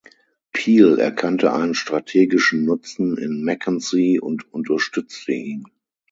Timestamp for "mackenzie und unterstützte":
3.45-5.31